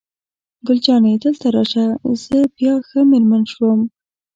ګل 0.65 0.79
جانې: 0.85 1.13
دلته 1.23 1.47
راشه، 1.55 1.85
زه 2.23 2.37
بیا 2.55 2.73
ښه 2.87 2.99
مېرمن 3.11 3.43
شوم. 3.53 3.79